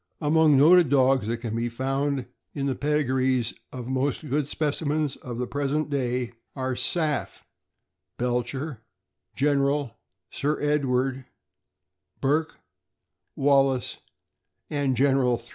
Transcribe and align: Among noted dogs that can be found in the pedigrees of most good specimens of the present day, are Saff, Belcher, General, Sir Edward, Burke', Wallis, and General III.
Among 0.19 0.57
noted 0.57 0.89
dogs 0.89 1.27
that 1.27 1.41
can 1.41 1.55
be 1.55 1.69
found 1.69 2.25
in 2.55 2.65
the 2.65 2.73
pedigrees 2.73 3.53
of 3.71 3.87
most 3.87 4.27
good 4.27 4.47
specimens 4.47 5.15
of 5.17 5.37
the 5.37 5.45
present 5.45 5.91
day, 5.91 6.31
are 6.55 6.73
Saff, 6.73 7.41
Belcher, 8.17 8.81
General, 9.35 9.95
Sir 10.31 10.59
Edward, 10.59 11.25
Burke', 12.19 12.57
Wallis, 13.35 13.97
and 14.71 14.95
General 14.95 15.37
III. 15.37 15.49